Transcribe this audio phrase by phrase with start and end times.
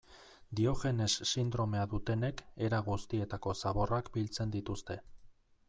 [0.59, 5.01] Diogenes sindromea dutenek era guztietako zaborrak biltzen dituzte.